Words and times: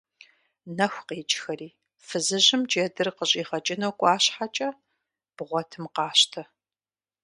Нэху 0.77 1.03
къекӀхэри 1.07 1.69
фызыжьым 2.05 2.61
джэдыр 2.69 3.07
къыщӀигъэкӀыну 3.17 3.93
кӀуа 3.99 4.15
щхьэкӀэ, 4.23 4.69
бгъуэтым 5.35 5.85
къащтэ! 5.95 6.43